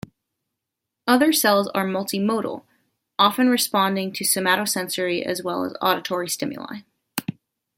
Other 1.05 1.31
cells 1.31 1.67
are 1.75 1.85
multi 1.85 2.17
modal, 2.17 2.65
often 3.19 3.49
responding 3.49 4.11
to 4.13 4.23
somatosensory 4.23 5.23
as 5.23 5.43
well 5.43 5.63
as 5.63 5.75
auditory 5.79 6.27
stimuli. 6.27 6.79